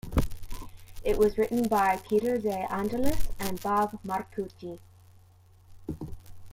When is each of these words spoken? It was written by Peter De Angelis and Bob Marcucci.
It 1.03 1.15
was 1.19 1.37
written 1.37 1.67
by 1.67 2.01
Peter 2.09 2.39
De 2.39 2.57
Angelis 2.73 3.27
and 3.37 3.61
Bob 3.61 3.99
Marcucci. 4.03 4.79